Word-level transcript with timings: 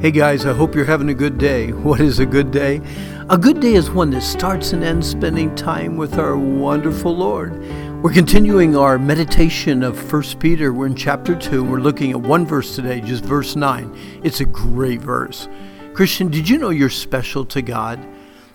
Hey 0.00 0.12
guys, 0.12 0.46
I 0.46 0.54
hope 0.54 0.74
you're 0.74 0.86
having 0.86 1.10
a 1.10 1.14
good 1.14 1.36
day. 1.36 1.72
What 1.72 2.00
is 2.00 2.20
a 2.20 2.24
good 2.24 2.50
day? 2.50 2.80
A 3.28 3.36
good 3.36 3.60
day 3.60 3.74
is 3.74 3.90
one 3.90 4.08
that 4.12 4.22
starts 4.22 4.72
and 4.72 4.82
ends 4.82 5.06
spending 5.06 5.54
time 5.54 5.98
with 5.98 6.18
our 6.18 6.38
wonderful 6.38 7.14
Lord. 7.14 7.62
We're 8.02 8.14
continuing 8.14 8.74
our 8.74 8.98
meditation 8.98 9.82
of 9.82 10.10
1 10.10 10.22
Peter. 10.38 10.72
We're 10.72 10.86
in 10.86 10.94
chapter 10.94 11.36
2. 11.36 11.62
We're 11.62 11.80
looking 11.80 12.12
at 12.12 12.20
one 12.22 12.46
verse 12.46 12.74
today, 12.74 13.02
just 13.02 13.26
verse 13.26 13.56
9. 13.56 14.20
It's 14.24 14.40
a 14.40 14.46
great 14.46 15.02
verse. 15.02 15.50
Christian, 15.92 16.30
did 16.30 16.48
you 16.48 16.56
know 16.56 16.70
you're 16.70 16.88
special 16.88 17.44
to 17.44 17.60
God? 17.60 18.00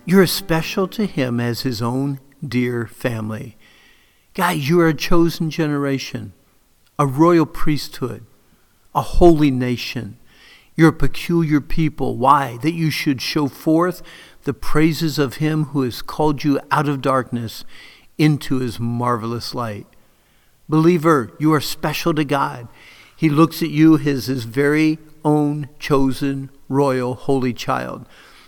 You're 0.04 0.23
as 0.23 0.32
special 0.32 0.88
to 0.88 1.05
Him 1.05 1.39
as 1.39 1.62
His 1.62 1.80
own 1.80 2.21
dear 2.43 2.88
family. 2.88 3.55
Guys, 4.34 4.68
you 4.68 4.82
are 4.82 4.88
a 4.88 4.96
chosen 4.96 5.52
generation, 5.52 6.34
a 6.98 7.05
royal 7.05 7.46
priesthood, 7.46 8.25
a 8.96 9.04
holy 9.04 9.52
nation 9.52 10.18
you're 10.76 10.92
peculiar 10.92 11.62
people. 11.62 12.18
Why? 12.18 12.58
That 12.62 12.73
you 12.73 12.90
should 12.90 13.22
show 13.22 13.48
forth 13.48 14.02
the 14.44 14.54
praises 14.54 15.18
of 15.18 15.36
him 15.36 15.66
who 15.66 15.82
has 15.82 16.02
called 16.02 16.44
you 16.44 16.59
out 16.70 16.88
of 16.88 17.02
darkness 17.02 17.66
into 18.18 18.59
his 18.59 18.80
marvelous 18.80 19.55
light. 19.55 19.88
Believer, 20.68 21.32
you 21.40 21.54
are 21.54 21.62
special 21.62 22.13
to 22.13 22.26
God. 22.26 22.68
He 23.16 23.30
looks 23.30 23.62
at 23.62 23.70
you 23.70 23.98
as 23.98 24.26
his 24.26 24.44
very 24.44 24.99
own 25.23 25.70
chosen, 25.80 26.49
royal, 26.68 27.16
holy 27.16 27.54
child. 27.54 28.05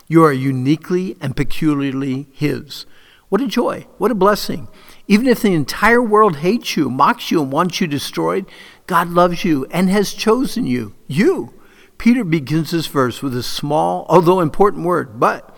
You 0.07 0.23
are 0.23 0.33
uniquely 0.33 1.15
and 1.21 1.35
peculiarly 1.35 2.27
his. 2.33 2.85
What 3.29 3.41
a 3.41 3.47
joy. 3.47 3.87
What 3.97 4.11
a 4.11 4.15
blessing. 4.15 4.67
Even 5.07 5.27
if 5.27 5.41
the 5.41 5.53
entire 5.53 6.01
world 6.01 6.37
hates 6.37 6.77
you, 6.77 6.89
mocks 6.89 7.29
you, 7.29 7.41
and 7.41 7.51
wants 7.51 7.81
you 7.81 7.87
destroyed, 7.87 8.45
God 8.87 9.09
loves 9.09 9.43
you 9.43 9.65
and 9.71 9.89
has 9.89 10.13
chosen 10.13 10.65
you. 10.65 10.93
You. 11.07 11.53
Peter 11.97 12.23
begins 12.23 12.71
this 12.71 12.87
verse 12.87 13.21
with 13.21 13.35
a 13.35 13.43
small, 13.43 14.05
although 14.09 14.39
important 14.39 14.85
word, 14.85 15.19
but 15.19 15.55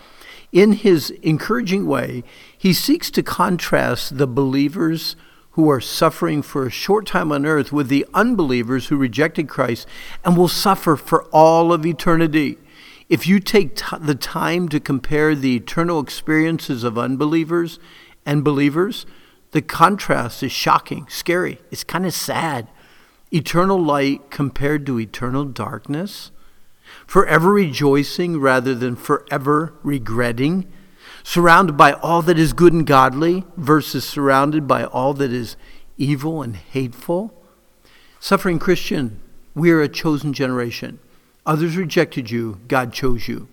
in 0.52 0.74
his 0.74 1.12
encouraging 1.22 1.86
way, 1.86 2.24
he 2.58 2.74
seeks 2.74 3.12
to 3.12 3.24
contrast 3.24 4.18
the 4.18 4.28
believers 4.28 5.16
who 5.52 5.70
are 5.70 5.82
suffering 5.82 6.42
for 6.42 6.66
a 6.66 6.72
short 6.72 7.06
time 7.06 7.32
on 7.32 7.46
earth 7.46 7.72
with 7.72 7.90
the 7.90 8.06
unbelievers 8.14 8.88
who 8.88 8.98
rejected 8.98 9.50
Christ 9.50 9.88
and 10.24 10.38
will 10.38 10.48
suffer 10.48 10.96
for 10.96 11.26
all 11.26 11.74
of 11.74 11.86
eternity. 11.86 12.58
If 13.10 13.28
you 13.28 13.40
take 13.40 13.76
t- 13.76 13.98
the 14.00 14.16
time 14.16 14.70
to 14.70 14.80
compare 14.80 15.36
the 15.36 15.56
eternal 15.56 16.00
experiences 16.00 16.84
of 16.84 16.98
unbelievers 16.98 17.80
and 18.26 18.44
believers, 18.44 19.06
the 19.52 19.62
contrast 19.62 20.44
is 20.44 20.52
shocking, 20.52 21.08
scary. 21.10 21.60
It's 21.72 21.84
kind 21.84 22.06
of 22.06 22.14
sad 22.14 22.70
eternal 23.32 23.82
light 23.82 24.32
compared 24.32 24.86
to 24.86 25.00
eternal 25.00 25.46
darkness, 25.46 26.32
forever 27.06 27.52
rejoicing 27.52 28.40
rather 28.40 28.74
than 28.74 28.96
forever 28.96 29.74
regretting, 29.84 30.72
surrounded 31.24 31.78
by 31.78 31.94
all 31.94 32.22
that 32.22 32.40
is 32.40 32.54
good 32.54 32.74
and 32.74 32.88
godly 32.88 33.44
versus 33.56 34.08
surrounded 34.08 34.68
by 34.68 34.84
all 34.84 35.14
that 35.14 35.32
is 35.32 35.56
evil 35.98 36.42
and 36.42 36.56
hateful. 36.56 37.34
Suffering 38.20 38.60
Christian, 38.60 39.20
we 39.54 39.72
are 39.72 39.82
a 39.82 39.90
chosen 39.90 40.34
generation. 40.34 41.00
Others 41.46 41.78
rejected 41.78 42.32
you, 42.32 42.60
God 42.68 42.94
chose 42.94 43.28
you. 43.28 43.48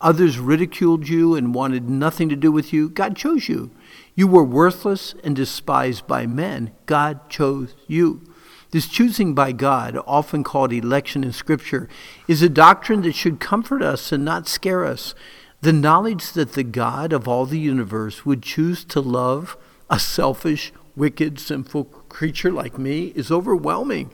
Others 0.00 0.38
ridiculed 0.38 1.08
you 1.08 1.34
and 1.34 1.54
wanted 1.54 1.90
nothing 1.90 2.28
to 2.28 2.36
do 2.36 2.52
with 2.52 2.72
you, 2.72 2.88
God 2.88 3.16
chose 3.16 3.48
you. 3.48 3.70
You 4.14 4.28
were 4.28 4.44
worthless 4.44 5.14
and 5.24 5.34
despised 5.34 6.06
by 6.06 6.26
men, 6.26 6.70
God 6.86 7.28
chose 7.28 7.74
you. 7.88 8.22
This 8.70 8.86
choosing 8.86 9.34
by 9.34 9.52
God, 9.52 9.98
often 10.06 10.44
called 10.44 10.72
election 10.72 11.24
in 11.24 11.32
Scripture, 11.32 11.88
is 12.26 12.42
a 12.42 12.50
doctrine 12.50 13.00
that 13.02 13.14
should 13.14 13.40
comfort 13.40 13.82
us 13.82 14.12
and 14.12 14.24
not 14.24 14.46
scare 14.46 14.84
us. 14.84 15.14
The 15.62 15.72
knowledge 15.72 16.32
that 16.32 16.52
the 16.52 16.64
God 16.64 17.12
of 17.14 17.26
all 17.26 17.46
the 17.46 17.58
universe 17.58 18.26
would 18.26 18.42
choose 18.42 18.84
to 18.86 19.00
love 19.00 19.56
a 19.88 19.98
selfish, 19.98 20.70
wicked, 20.94 21.40
sinful 21.40 21.84
creature 22.10 22.52
like 22.52 22.78
me 22.78 23.06
is 23.16 23.30
overwhelming. 23.30 24.10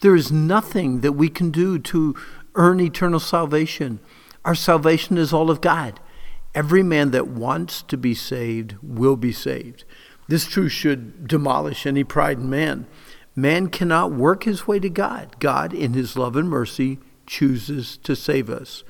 There 0.00 0.14
is 0.14 0.30
nothing 0.30 1.00
that 1.00 1.12
we 1.12 1.28
can 1.28 1.50
do 1.50 1.78
to 1.80 2.14
earn 2.54 2.78
eternal 2.78 3.20
salvation. 3.20 3.98
Our 4.44 4.54
salvation 4.54 5.18
is 5.18 5.32
all 5.32 5.50
of 5.50 5.60
God. 5.60 5.98
Every 6.54 6.82
man 6.82 7.10
that 7.10 7.26
wants 7.26 7.82
to 7.82 7.96
be 7.96 8.14
saved 8.14 8.76
will 8.82 9.16
be 9.16 9.32
saved. 9.32 9.84
This 10.28 10.46
truth 10.46 10.72
should 10.72 11.26
demolish 11.26 11.86
any 11.86 12.04
pride 12.04 12.38
in 12.38 12.48
man. 12.48 12.86
Man 13.36 13.68
cannot 13.68 14.12
work 14.12 14.44
his 14.44 14.66
way 14.66 14.80
to 14.80 14.88
God. 14.88 15.38
God, 15.38 15.74
in 15.74 15.92
his 15.92 16.16
love 16.16 16.36
and 16.36 16.48
mercy, 16.48 16.98
chooses 17.26 17.98
to 17.98 18.16
save 18.16 18.48
us. 18.48 18.82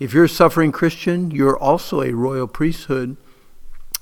If 0.00 0.14
you're 0.14 0.24
a 0.24 0.28
suffering 0.28 0.72
Christian, 0.72 1.30
you're 1.30 1.58
also 1.58 2.00
a 2.00 2.12
royal 2.12 2.48
priesthood. 2.48 3.18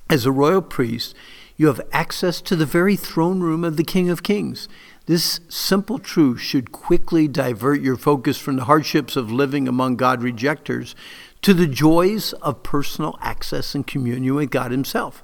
As 0.08 0.24
a 0.24 0.32
royal 0.32 0.62
priest, 0.62 1.14
you 1.56 1.66
have 1.66 1.80
access 1.92 2.40
to 2.42 2.56
the 2.56 2.64
very 2.64 2.94
throne 2.96 3.40
room 3.40 3.64
of 3.64 3.76
the 3.76 3.84
King 3.84 4.08
of 4.08 4.22
Kings. 4.22 4.68
This 5.06 5.40
simple 5.48 5.98
truth 5.98 6.40
should 6.40 6.72
quickly 6.72 7.26
divert 7.26 7.80
your 7.80 7.96
focus 7.96 8.38
from 8.38 8.56
the 8.56 8.64
hardships 8.64 9.16
of 9.16 9.32
living 9.32 9.66
among 9.66 9.96
God 9.96 10.22
rejectors 10.22 10.94
to 11.42 11.52
the 11.52 11.66
joys 11.66 12.32
of 12.34 12.62
personal 12.62 13.18
access 13.20 13.74
and 13.74 13.86
communion 13.86 14.36
with 14.36 14.50
God 14.50 14.70
Himself. 14.70 15.22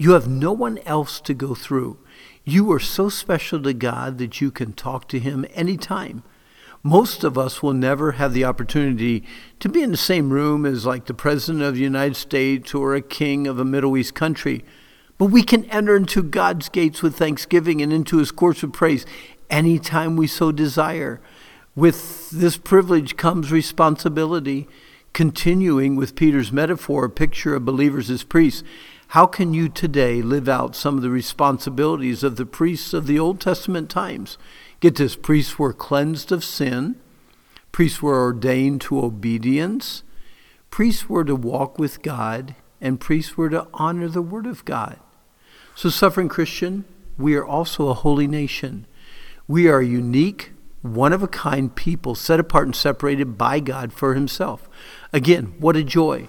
You 0.00 0.12
have 0.12 0.28
no 0.28 0.52
one 0.52 0.78
else 0.86 1.20
to 1.22 1.34
go 1.34 1.56
through. 1.56 1.98
You 2.44 2.70
are 2.70 2.78
so 2.78 3.08
special 3.08 3.60
to 3.62 3.74
God 3.74 4.18
that 4.18 4.40
you 4.40 4.52
can 4.52 4.72
talk 4.72 5.08
to 5.08 5.18
Him 5.18 5.44
anytime. 5.54 6.22
Most 6.84 7.24
of 7.24 7.36
us 7.36 7.64
will 7.64 7.72
never 7.72 8.12
have 8.12 8.32
the 8.32 8.44
opportunity 8.44 9.24
to 9.58 9.68
be 9.68 9.82
in 9.82 9.90
the 9.90 9.96
same 9.96 10.30
room 10.30 10.64
as, 10.64 10.86
like, 10.86 11.06
the 11.06 11.14
President 11.14 11.64
of 11.64 11.74
the 11.74 11.80
United 11.80 12.14
States 12.14 12.72
or 12.72 12.94
a 12.94 13.02
king 13.02 13.48
of 13.48 13.58
a 13.58 13.64
Middle 13.64 13.96
East 13.96 14.14
country. 14.14 14.64
But 15.18 15.26
we 15.26 15.42
can 15.42 15.64
enter 15.64 15.96
into 15.96 16.22
God's 16.22 16.68
gates 16.68 17.02
with 17.02 17.16
thanksgiving 17.16 17.82
and 17.82 17.92
into 17.92 18.18
His 18.18 18.30
courts 18.30 18.62
with 18.62 18.72
praise 18.72 19.04
anytime 19.50 20.14
we 20.14 20.28
so 20.28 20.52
desire. 20.52 21.20
With 21.74 22.30
this 22.30 22.56
privilege 22.56 23.16
comes 23.16 23.50
responsibility. 23.50 24.68
Continuing 25.12 25.96
with 25.96 26.14
Peter's 26.14 26.52
metaphor, 26.52 27.06
a 27.06 27.10
picture 27.10 27.56
of 27.56 27.64
believers 27.64 28.10
as 28.10 28.22
priests, 28.22 28.62
how 29.12 29.26
can 29.26 29.54
you 29.54 29.70
today 29.70 30.20
live 30.20 30.50
out 30.50 30.76
some 30.76 30.96
of 30.96 31.02
the 31.02 31.08
responsibilities 31.10 32.22
of 32.22 32.36
the 32.36 32.44
priests 32.44 32.92
of 32.92 33.06
the 33.06 33.18
Old 33.18 33.40
Testament 33.40 33.88
times? 33.88 34.36
Get 34.80 34.96
this 34.96 35.16
priests 35.16 35.58
were 35.58 35.72
cleansed 35.72 36.30
of 36.30 36.44
sin, 36.44 36.96
priests 37.72 38.02
were 38.02 38.20
ordained 38.20 38.82
to 38.82 39.00
obedience, 39.00 40.02
priests 40.70 41.08
were 41.08 41.24
to 41.24 41.34
walk 41.34 41.78
with 41.78 42.02
God, 42.02 42.54
and 42.82 43.00
priests 43.00 43.34
were 43.34 43.48
to 43.48 43.66
honor 43.72 44.08
the 44.08 44.20
Word 44.20 44.46
of 44.46 44.66
God. 44.66 45.00
So, 45.74 45.88
suffering 45.88 46.28
Christian, 46.28 46.84
we 47.16 47.34
are 47.34 47.46
also 47.46 47.88
a 47.88 47.94
holy 47.94 48.26
nation. 48.26 48.86
We 49.46 49.68
are 49.68 49.80
unique, 49.80 50.52
one 50.82 51.14
of 51.14 51.22
a 51.22 51.28
kind 51.28 51.74
people 51.74 52.14
set 52.14 52.40
apart 52.40 52.66
and 52.66 52.76
separated 52.76 53.38
by 53.38 53.60
God 53.60 53.90
for 53.90 54.12
Himself. 54.12 54.68
Again, 55.14 55.54
what 55.58 55.76
a 55.76 55.82
joy. 55.82 56.28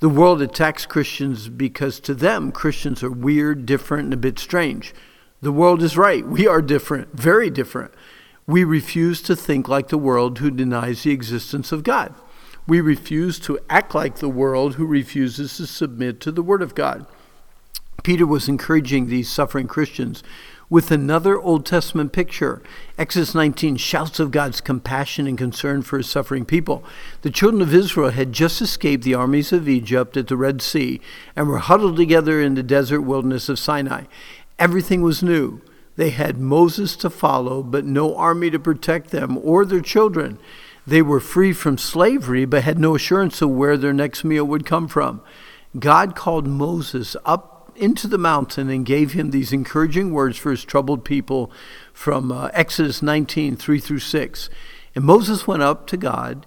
The 0.00 0.08
world 0.08 0.40
attacks 0.40 0.86
Christians 0.86 1.50
because 1.50 2.00
to 2.00 2.14
them, 2.14 2.52
Christians 2.52 3.02
are 3.02 3.10
weird, 3.10 3.66
different, 3.66 4.04
and 4.04 4.14
a 4.14 4.16
bit 4.16 4.38
strange. 4.38 4.94
The 5.42 5.52
world 5.52 5.82
is 5.82 5.98
right. 5.98 6.26
We 6.26 6.46
are 6.46 6.62
different, 6.62 7.12
very 7.12 7.50
different. 7.50 7.92
We 8.46 8.64
refuse 8.64 9.20
to 9.22 9.36
think 9.36 9.68
like 9.68 9.88
the 9.88 9.98
world 9.98 10.38
who 10.38 10.50
denies 10.50 11.02
the 11.02 11.10
existence 11.10 11.70
of 11.70 11.82
God. 11.82 12.14
We 12.66 12.80
refuse 12.80 13.38
to 13.40 13.58
act 13.68 13.94
like 13.94 14.16
the 14.16 14.28
world 14.30 14.76
who 14.76 14.86
refuses 14.86 15.58
to 15.58 15.66
submit 15.66 16.18
to 16.20 16.32
the 16.32 16.42
Word 16.42 16.62
of 16.62 16.74
God. 16.74 17.04
Peter 18.02 18.26
was 18.26 18.48
encouraging 18.48 19.06
these 19.06 19.28
suffering 19.28 19.66
Christians 19.66 20.22
with 20.70 20.92
another 20.92 21.38
Old 21.38 21.66
Testament 21.66 22.12
picture. 22.12 22.62
Exodus 22.96 23.34
19 23.34 23.76
shouts 23.76 24.20
of 24.20 24.30
God's 24.30 24.60
compassion 24.60 25.26
and 25.26 25.36
concern 25.36 25.82
for 25.82 25.98
his 25.98 26.08
suffering 26.08 26.44
people. 26.44 26.84
The 27.22 27.30
children 27.30 27.60
of 27.60 27.74
Israel 27.74 28.10
had 28.10 28.32
just 28.32 28.62
escaped 28.62 29.02
the 29.02 29.14
armies 29.14 29.52
of 29.52 29.68
Egypt 29.68 30.16
at 30.16 30.28
the 30.28 30.36
Red 30.36 30.62
Sea 30.62 31.00
and 31.34 31.48
were 31.48 31.58
huddled 31.58 31.96
together 31.96 32.40
in 32.40 32.54
the 32.54 32.62
desert 32.62 33.02
wilderness 33.02 33.48
of 33.48 33.58
Sinai. 33.58 34.04
Everything 34.60 35.02
was 35.02 35.24
new. 35.24 35.60
They 35.96 36.10
had 36.10 36.38
Moses 36.38 36.94
to 36.96 37.10
follow, 37.10 37.62
but 37.62 37.84
no 37.84 38.16
army 38.16 38.48
to 38.50 38.58
protect 38.60 39.10
them 39.10 39.38
or 39.42 39.64
their 39.64 39.80
children. 39.80 40.38
They 40.86 41.02
were 41.02 41.20
free 41.20 41.52
from 41.52 41.78
slavery, 41.78 42.44
but 42.44 42.62
had 42.62 42.78
no 42.78 42.94
assurance 42.94 43.42
of 43.42 43.50
where 43.50 43.76
their 43.76 43.92
next 43.92 44.22
meal 44.22 44.44
would 44.44 44.64
come 44.64 44.86
from. 44.86 45.20
God 45.78 46.16
called 46.16 46.46
Moses 46.46 47.16
up 47.24 47.49
into 47.80 48.06
the 48.06 48.18
mountain 48.18 48.68
and 48.68 48.84
gave 48.84 49.12
him 49.12 49.30
these 49.30 49.52
encouraging 49.52 50.12
words 50.12 50.36
for 50.36 50.50
his 50.50 50.64
troubled 50.64 51.04
people 51.04 51.50
from 51.92 52.30
uh, 52.30 52.50
Exodus 52.52 53.02
19, 53.02 53.56
3 53.56 53.80
through 53.80 53.98
6. 53.98 54.50
And 54.94 55.04
Moses 55.04 55.46
went 55.46 55.62
up 55.62 55.86
to 55.88 55.96
God, 55.96 56.46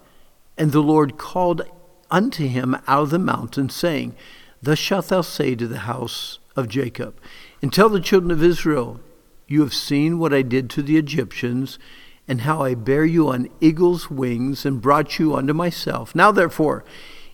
and 0.57 0.71
the 0.71 0.81
Lord 0.81 1.17
called 1.17 1.63
unto 2.11 2.47
him 2.47 2.75
out 2.87 3.03
of 3.03 3.09
the 3.09 3.19
mountain, 3.19 3.69
saying, 3.69 4.15
Thus 4.61 4.77
shalt 4.79 5.07
thou 5.07 5.21
say 5.21 5.55
to 5.55 5.67
the 5.67 5.79
house 5.79 6.39
of 6.55 6.69
Jacob, 6.69 7.19
and 7.61 7.73
tell 7.73 7.89
the 7.89 7.99
children 7.99 8.31
of 8.31 8.43
Israel, 8.43 8.99
You 9.47 9.61
have 9.61 9.73
seen 9.73 10.19
what 10.19 10.33
I 10.33 10.43
did 10.43 10.69
to 10.71 10.83
the 10.83 10.97
Egyptians, 10.97 11.79
and 12.27 12.41
how 12.41 12.61
I 12.61 12.75
bare 12.75 13.05
you 13.05 13.29
on 13.29 13.49
eagle's 13.59 14.09
wings 14.09 14.65
and 14.65 14.81
brought 14.81 15.19
you 15.19 15.35
unto 15.35 15.53
myself. 15.53 16.15
Now, 16.15 16.31
therefore, 16.31 16.85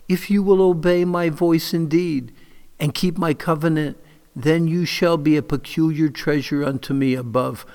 if 0.08 0.30
you 0.30 0.42
will 0.42 0.62
obey 0.62 1.04
my 1.04 1.28
voice 1.30 1.72
indeed 1.72 2.32
and 2.80 2.94
keep 2.94 3.18
my 3.18 3.34
covenant, 3.34 3.98
then 4.34 4.66
you 4.66 4.84
shall 4.84 5.16
be 5.16 5.36
a 5.36 5.42
peculiar 5.42 6.08
treasure 6.08 6.64
unto 6.64 6.94
me 6.94 7.14
above 7.14 7.66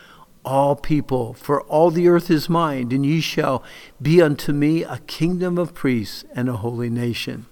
all 0.43 0.75
people, 0.75 1.33
for 1.33 1.61
all 1.63 1.91
the 1.91 2.07
earth 2.07 2.29
is 2.29 2.49
mine, 2.49 2.91
and 2.91 3.05
ye 3.05 3.19
shall 3.19 3.63
be 4.01 4.21
unto 4.21 4.51
me 4.53 4.83
a 4.83 4.99
kingdom 5.07 5.57
of 5.57 5.73
priests 5.73 6.23
and 6.35 6.47
a 6.47 6.57
holy 6.57 6.89
nation. 6.89 7.47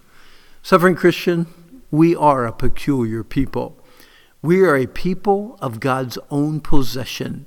Suffering 0.62 0.94
Christian, 0.94 1.46
we 1.90 2.14
are 2.14 2.46
a 2.46 2.52
peculiar 2.52 3.22
people. 3.24 3.76
We 4.42 4.62
are 4.62 4.76
a 4.76 4.86
people 4.86 5.58
of 5.60 5.80
God's 5.80 6.18
own 6.30 6.60
possession. 6.60 7.46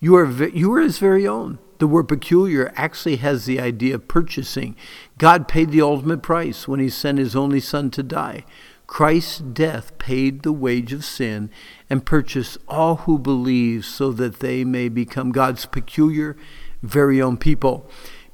You 0.00 0.16
are, 0.16 0.48
you 0.48 0.72
are 0.74 0.80
his 0.80 0.98
very 0.98 1.26
own. 1.26 1.58
The 1.78 1.86
word 1.86 2.08
peculiar 2.08 2.72
actually 2.74 3.16
has 3.16 3.46
the 3.46 3.60
idea 3.60 3.94
of 3.94 4.08
purchasing. 4.08 4.74
God 5.16 5.46
paid 5.46 5.70
the 5.70 5.82
ultimate 5.82 6.22
price 6.22 6.66
when 6.66 6.80
he 6.80 6.90
sent 6.90 7.18
his 7.18 7.36
only 7.36 7.60
son 7.60 7.90
to 7.92 8.02
die. 8.02 8.44
Christ's 8.88 9.38
death 9.38 9.96
paid 9.98 10.42
the 10.42 10.52
wage 10.52 10.92
of 10.94 11.04
sin 11.04 11.50
and 11.88 12.06
purchased 12.06 12.58
all 12.66 12.96
who 12.96 13.18
believe 13.18 13.84
so 13.84 14.10
that 14.12 14.40
they 14.40 14.64
may 14.64 14.88
become 14.88 15.30
God's 15.30 15.66
peculiar, 15.66 16.36
very 16.82 17.22
own 17.22 17.36
people. 17.36 17.88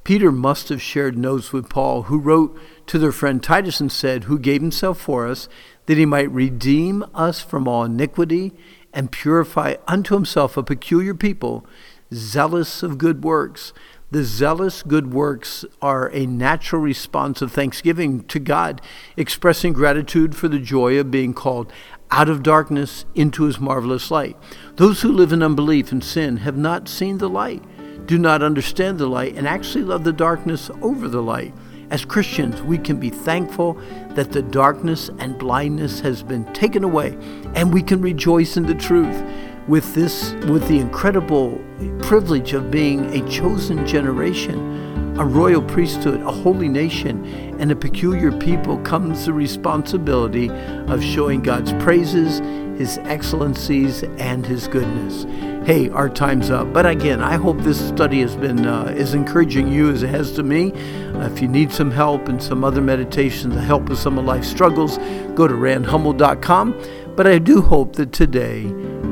Peter 0.05 0.31
must 0.31 0.69
have 0.69 0.81
shared 0.81 1.17
notes 1.17 1.51
with 1.51 1.69
Paul, 1.69 2.03
who 2.03 2.17
wrote 2.17 2.57
to 2.87 2.97
their 2.97 3.11
friend 3.11 3.43
Titus 3.43 3.81
and 3.81 3.91
said, 3.91 4.23
Who 4.23 4.39
gave 4.39 4.61
himself 4.61 4.99
for 4.99 5.27
us, 5.27 5.49
that 5.87 5.97
he 5.97 6.05
might 6.05 6.31
redeem 6.31 7.03
us 7.13 7.41
from 7.41 7.67
all 7.67 7.83
iniquity 7.83 8.53
and 8.93 9.11
purify 9.11 9.75
unto 9.87 10.15
himself 10.15 10.55
a 10.55 10.63
peculiar 10.63 11.13
people, 11.13 11.67
zealous 12.13 12.81
of 12.81 12.97
good 12.97 13.23
works. 13.23 13.73
The 14.15 14.23
zealous 14.23 14.81
good 14.81 15.11
works 15.11 15.65
are 15.81 16.09
a 16.13 16.25
natural 16.25 16.81
response 16.81 17.41
of 17.41 17.51
thanksgiving 17.51 18.23
to 18.27 18.39
God, 18.39 18.81
expressing 19.17 19.73
gratitude 19.73 20.37
for 20.37 20.47
the 20.47 20.57
joy 20.57 20.97
of 20.97 21.11
being 21.11 21.33
called 21.33 21.69
out 22.09 22.29
of 22.29 22.41
darkness 22.41 23.03
into 23.13 23.43
his 23.43 23.59
marvelous 23.59 24.09
light. 24.09 24.37
Those 24.77 25.01
who 25.01 25.11
live 25.11 25.33
in 25.33 25.43
unbelief 25.43 25.91
and 25.91 26.01
sin 26.01 26.37
have 26.37 26.55
not 26.55 26.87
seen 26.87 27.17
the 27.17 27.27
light, 27.27 27.61
do 28.07 28.17
not 28.17 28.41
understand 28.41 28.99
the 28.99 29.07
light, 29.07 29.35
and 29.35 29.49
actually 29.49 29.83
love 29.83 30.05
the 30.05 30.13
darkness 30.13 30.71
over 30.81 31.09
the 31.09 31.21
light. 31.21 31.53
As 31.89 32.05
Christians, 32.05 32.61
we 32.61 32.77
can 32.77 32.97
be 32.97 33.09
thankful 33.09 33.73
that 34.11 34.31
the 34.31 34.43
darkness 34.43 35.09
and 35.19 35.37
blindness 35.37 35.99
has 35.99 36.23
been 36.23 36.45
taken 36.53 36.85
away, 36.85 37.17
and 37.53 37.73
we 37.73 37.83
can 37.83 38.01
rejoice 38.01 38.55
in 38.55 38.65
the 38.65 38.75
truth 38.75 39.21
with 39.67 39.95
this 39.95 40.33
with 40.47 40.67
the 40.67 40.79
incredible 40.79 41.59
privilege 41.99 42.53
of 42.53 42.69
being 42.69 43.05
a 43.15 43.29
chosen 43.29 43.85
generation 43.85 45.17
a 45.19 45.25
royal 45.25 45.61
priesthood 45.61 46.21
a 46.21 46.31
holy 46.31 46.67
nation 46.67 47.25
and 47.59 47.71
a 47.71 47.75
peculiar 47.75 48.31
people 48.31 48.77
comes 48.79 49.25
the 49.25 49.33
responsibility 49.33 50.49
of 50.87 51.03
showing 51.03 51.41
God's 51.41 51.71
praises 51.73 52.39
his 52.77 52.97
excellencies 52.99 54.03
and 54.17 54.45
his 54.45 54.67
goodness. 54.67 55.23
Hey 55.65 55.89
our 55.89 56.09
time's 56.09 56.49
up. 56.51 56.71
But 56.73 56.85
again 56.85 57.21
I 57.21 57.35
hope 57.35 57.59
this 57.61 57.79
study 57.87 58.19
has 58.21 58.35
been 58.35 58.65
uh, 58.65 58.93
as 58.97 59.13
encouraging 59.13 59.71
you 59.71 59.89
as 59.89 60.03
it 60.03 60.09
has 60.09 60.33
to 60.33 60.43
me. 60.43 60.73
Uh, 60.73 61.27
if 61.27 61.41
you 61.41 61.47
need 61.47 61.71
some 61.71 61.89
help 61.89 62.27
and 62.27 62.43
some 62.43 62.63
other 62.63 62.81
meditations 62.81 63.55
to 63.55 63.61
help 63.61 63.89
with 63.89 63.97
some 63.97 64.19
of 64.19 64.25
life's 64.25 64.49
struggles 64.49 64.97
go 65.33 65.47
to 65.47 65.53
randhummel.com 65.53 66.79
but 67.15 67.25
I 67.25 67.39
do 67.39 67.61
hope 67.61 67.95
that 67.95 68.11
today 68.11 68.65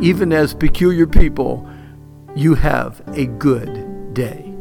even 0.04 0.34
as 0.34 0.54
peculiar 0.54 1.08
people, 1.08 1.66
you 2.36 2.56
have 2.56 3.02
a 3.16 3.26
good 3.26 4.14
day. 4.14 4.53